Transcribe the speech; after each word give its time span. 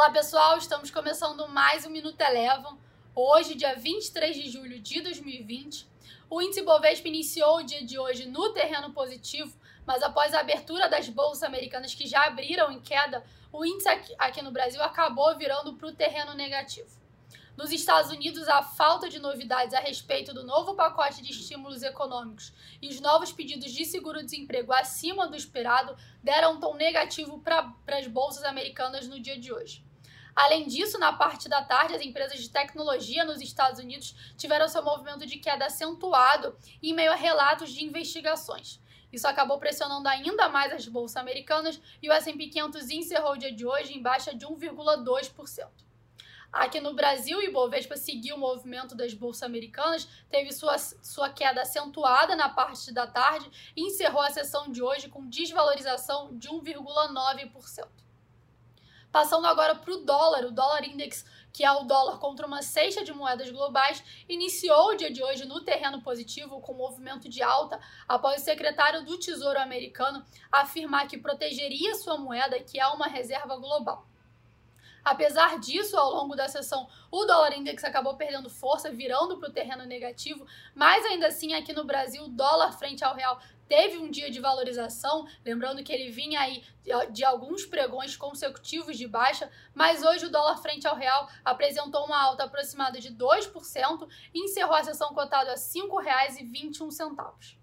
Olá 0.00 0.10
pessoal, 0.10 0.56
estamos 0.56 0.90
começando 0.90 1.46
mais 1.46 1.84
um 1.84 1.90
Minuto 1.90 2.18
Elevam. 2.22 2.78
Hoje, 3.14 3.54
dia 3.54 3.76
23 3.76 4.34
de 4.34 4.48
julho 4.48 4.80
de 4.80 5.02
2020, 5.02 5.86
o 6.30 6.40
índice 6.40 6.62
Bovespa 6.62 7.06
iniciou 7.06 7.58
o 7.58 7.62
dia 7.62 7.84
de 7.84 7.98
hoje 7.98 8.26
no 8.26 8.50
terreno 8.54 8.94
positivo, 8.94 9.54
mas 9.84 10.02
após 10.02 10.32
a 10.32 10.40
abertura 10.40 10.88
das 10.88 11.10
bolsas 11.10 11.42
americanas 11.42 11.94
que 11.94 12.06
já 12.06 12.24
abriram 12.24 12.72
em 12.72 12.80
queda, 12.80 13.22
o 13.52 13.62
índice 13.62 13.90
aqui, 14.16 14.40
no 14.40 14.50
Brasil 14.50 14.82
acabou 14.82 15.36
virando 15.36 15.74
para 15.74 15.88
o 15.88 15.94
terreno 15.94 16.32
negativo. 16.32 16.98
Nos 17.54 17.70
Estados 17.70 18.10
Unidos, 18.10 18.48
a 18.48 18.62
falta 18.62 19.06
de 19.06 19.18
novidades 19.18 19.74
a 19.74 19.80
respeito 19.80 20.32
do 20.32 20.46
novo 20.46 20.74
pacote 20.74 21.22
de 21.22 21.30
estímulos 21.30 21.82
econômicos 21.82 22.54
e 22.80 22.88
os 22.88 23.02
novos 23.02 23.32
pedidos 23.32 23.70
de 23.70 23.84
seguro-desemprego 23.84 24.72
acima 24.72 25.28
do 25.28 25.36
esperado 25.36 25.94
deram 26.22 26.54
um 26.54 26.58
tom 26.58 26.74
negativo 26.74 27.38
para 27.40 27.70
as 27.98 28.06
bolsas 28.06 28.44
americanas 28.44 29.06
no 29.06 29.20
dia 29.20 29.38
de 29.38 29.52
hoje. 29.52 29.89
Além 30.34 30.66
disso, 30.66 30.98
na 30.98 31.12
parte 31.12 31.48
da 31.48 31.62
tarde, 31.62 31.94
as 31.94 32.02
empresas 32.02 32.38
de 32.38 32.50
tecnologia 32.50 33.24
nos 33.24 33.40
Estados 33.40 33.80
Unidos 33.80 34.14
tiveram 34.36 34.68
seu 34.68 34.82
movimento 34.82 35.26
de 35.26 35.38
queda 35.38 35.66
acentuado 35.66 36.56
em 36.82 36.94
meio 36.94 37.12
a 37.12 37.16
relatos 37.16 37.72
de 37.72 37.84
investigações. 37.84 38.80
Isso 39.12 39.26
acabou 39.26 39.58
pressionando 39.58 40.08
ainda 40.08 40.48
mais 40.48 40.72
as 40.72 40.86
bolsas 40.86 41.16
americanas 41.16 41.80
e 42.00 42.08
o 42.08 42.12
S&P 42.12 42.46
500 42.46 42.90
encerrou 42.90 43.32
o 43.32 43.36
dia 43.36 43.52
de 43.52 43.66
hoje 43.66 43.96
em 43.96 44.02
baixa 44.02 44.34
de 44.34 44.46
1,2%. 44.46 45.68
Aqui 46.52 46.80
no 46.80 46.94
Brasil, 46.94 47.38
o 47.38 47.42
Ibovespa 47.42 47.96
seguiu 47.96 48.34
o 48.34 48.38
movimento 48.38 48.96
das 48.96 49.14
bolsas 49.14 49.44
americanas, 49.44 50.08
teve 50.28 50.52
sua, 50.52 50.76
sua 50.78 51.30
queda 51.30 51.62
acentuada 51.62 52.34
na 52.34 52.48
parte 52.48 52.92
da 52.92 53.06
tarde 53.06 53.48
e 53.76 53.82
encerrou 53.86 54.20
a 54.20 54.30
sessão 54.30 54.70
de 54.70 54.82
hoje 54.82 55.08
com 55.08 55.28
desvalorização 55.28 56.36
de 56.36 56.48
1,9%. 56.48 58.09
Passando 59.12 59.46
agora 59.46 59.74
para 59.74 59.92
o 59.92 60.04
dólar, 60.04 60.44
o 60.44 60.52
dólar 60.52 60.84
index, 60.84 61.24
que 61.52 61.64
é 61.64 61.72
o 61.72 61.82
dólar 61.82 62.18
contra 62.18 62.46
uma 62.46 62.62
cesta 62.62 63.04
de 63.04 63.12
moedas 63.12 63.50
globais, 63.50 64.02
iniciou 64.28 64.90
o 64.90 64.94
dia 64.94 65.12
de 65.12 65.22
hoje 65.22 65.44
no 65.44 65.64
terreno 65.64 66.00
positivo 66.00 66.60
com 66.60 66.74
movimento 66.74 67.28
de 67.28 67.42
alta 67.42 67.80
após 68.08 68.40
o 68.40 68.44
secretário 68.44 69.04
do 69.04 69.18
Tesouro 69.18 69.58
americano 69.58 70.24
afirmar 70.50 71.08
que 71.08 71.18
protegeria 71.18 71.94
sua 71.96 72.16
moeda, 72.16 72.60
que 72.60 72.78
é 72.78 72.86
uma 72.86 73.06
reserva 73.06 73.56
global. 73.56 74.09
Apesar 75.04 75.58
disso, 75.58 75.96
ao 75.96 76.10
longo 76.10 76.36
da 76.36 76.48
sessão, 76.48 76.88
o 77.10 77.24
dólar 77.24 77.56
index 77.56 77.82
acabou 77.84 78.16
perdendo 78.16 78.50
força, 78.50 78.90
virando 78.90 79.38
para 79.38 79.48
o 79.48 79.52
terreno 79.52 79.84
negativo, 79.84 80.46
mas 80.74 81.04
ainda 81.06 81.28
assim, 81.28 81.54
aqui 81.54 81.72
no 81.72 81.84
Brasil, 81.84 82.24
o 82.24 82.28
dólar 82.28 82.72
frente 82.72 83.04
ao 83.04 83.14
real 83.14 83.40
teve 83.70 83.96
um 83.98 84.10
dia 84.10 84.30
de 84.30 84.40
valorização, 84.40 85.28
lembrando 85.44 85.84
que 85.84 85.92
ele 85.92 86.10
vinha 86.10 86.40
aí 86.40 86.64
de 87.12 87.24
alguns 87.24 87.64
pregões 87.64 88.16
consecutivos 88.16 88.98
de 88.98 89.06
baixa, 89.06 89.48
mas 89.72 90.02
hoje 90.02 90.26
o 90.26 90.30
dólar 90.30 90.56
frente 90.56 90.88
ao 90.88 90.96
real 90.96 91.28
apresentou 91.44 92.04
uma 92.04 92.20
alta 92.20 92.42
aproximada 92.44 92.98
de 92.98 93.14
2% 93.14 94.08
e 94.34 94.44
encerrou 94.44 94.74
a 94.74 94.82
sessão 94.82 95.14
cotado 95.14 95.50
a 95.50 95.54
R$ 95.54 95.58
5,21. 95.58 97.56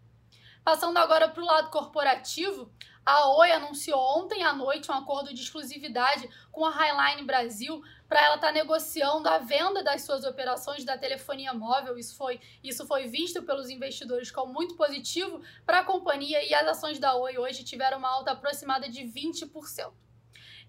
Passando 0.63 0.97
agora 0.97 1.29
para 1.29 1.43
o 1.43 1.45
lado 1.45 1.69
corporativo, 1.69 2.71
a 3.07 3.29
Oi 3.37 3.49
anunciou 3.53 3.97
ontem 3.97 4.43
à 4.43 4.51
noite 4.51 4.91
um 4.91 4.93
acordo 4.93 5.33
de 5.33 5.41
exclusividade 5.41 6.29
com 6.51 6.65
a 6.65 6.69
Highline 6.69 7.25
Brasil 7.25 7.81
para 8.05 8.21
ela 8.21 8.35
estar 8.35 8.47
tá 8.47 8.53
negociando 8.53 9.29
a 9.29 9.37
venda 9.37 9.81
das 9.81 10.01
suas 10.01 10.25
operações 10.25 10.83
da 10.83 10.97
telefonia 10.97 11.53
móvel. 11.53 11.97
Isso 11.97 12.17
foi, 12.17 12.41
isso 12.61 12.85
foi 12.85 13.07
visto 13.07 13.41
pelos 13.43 13.69
investidores 13.69 14.29
como 14.29 14.51
muito 14.51 14.75
positivo 14.75 15.41
para 15.65 15.79
a 15.79 15.85
companhia 15.85 16.43
e 16.43 16.53
as 16.53 16.67
ações 16.67 16.99
da 16.99 17.15
Oi 17.15 17.37
hoje 17.37 17.63
tiveram 17.63 17.97
uma 17.97 18.09
alta 18.09 18.31
aproximada 18.31 18.89
de 18.89 19.03
20%. 19.03 19.89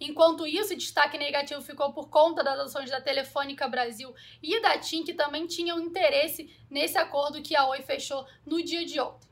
Enquanto 0.00 0.46
isso, 0.46 0.76
destaque 0.76 1.18
negativo 1.18 1.60
ficou 1.60 1.92
por 1.92 2.08
conta 2.08 2.44
das 2.44 2.60
ações 2.60 2.88
da 2.88 3.00
Telefônica 3.00 3.66
Brasil 3.66 4.14
e 4.40 4.62
da 4.62 4.78
TIM, 4.78 5.02
que 5.02 5.12
também 5.12 5.48
tinham 5.48 5.80
interesse 5.80 6.56
nesse 6.70 6.96
acordo 6.96 7.42
que 7.42 7.56
a 7.56 7.66
Oi 7.66 7.82
fechou 7.82 8.24
no 8.46 8.62
dia 8.62 8.86
de 8.86 9.00
ontem. 9.00 9.27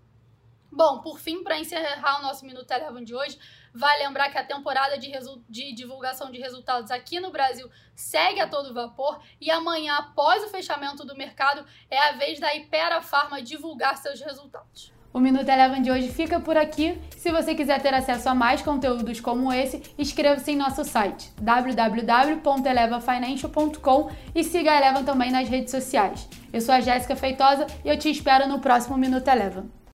Bom, 0.71 1.00
por 1.00 1.19
fim, 1.19 1.43
para 1.43 1.59
encerrar 1.59 2.19
o 2.19 2.22
nosso 2.22 2.44
Minuto 2.44 2.71
Eleven 2.71 3.04
de 3.04 3.15
hoje, 3.15 3.38
vai 3.72 3.99
lembrar 3.99 4.31
que 4.31 4.38
a 4.38 4.44
temporada 4.44 4.99
de, 4.99 5.12
de, 5.49 5.72
divulgação 5.72 6.31
de 6.31 6.38
resultados 6.38 6.91
aqui 6.91 7.21
no 7.21 7.31
Brasil 7.31 7.71
segue 7.94 8.41
a 8.41 8.49
todo 8.49 8.75
vapor 8.75 9.21
e 9.41 9.50
amanhã, 9.50 9.97
após 9.97 10.43
o 10.44 10.49
fechamento 10.49 11.04
do 11.04 11.16
mercado, 11.16 11.65
é 11.91 11.99
a 11.99 12.12
vez 12.12 12.41
da 12.41 12.54
Ipera 12.54 13.00
Pharma 13.00 13.41
divulgar 13.41 13.97
seus 13.97 14.21
resultados. 14.21 14.97
O 15.16 15.19
Minuto 15.19 15.49
Eleven 15.49 15.81
de 15.81 15.91
hoje 15.91 16.10
fica 16.10 16.38
por 16.38 16.59
aqui. 16.59 17.00
Se 17.16 17.33
você 17.33 17.54
quiser 17.54 17.81
ter 17.81 17.94
acesso 17.94 18.28
a 18.28 18.34
mais 18.34 18.60
conteúdos 18.60 19.19
como 19.19 19.50
esse, 19.50 19.83
inscreva-se 19.97 20.50
em 20.50 20.56
nosso 20.56 20.84
site 20.84 21.33
www.elevafinancial.com 21.41 24.10
e 24.34 24.44
siga 24.44 24.72
a 24.72 24.77
Eleven 24.77 25.04
também 25.04 25.31
nas 25.31 25.48
redes 25.48 25.71
sociais. 25.71 26.28
Eu 26.53 26.60
sou 26.60 26.75
a 26.75 26.81
Jéssica 26.81 27.16
Feitosa 27.16 27.66
e 27.83 27.88
eu 27.88 27.98
te 27.98 28.10
espero 28.10 28.47
no 28.47 28.60
próximo 28.60 28.98
Minuto 28.98 29.27
Eleven. 29.27 29.71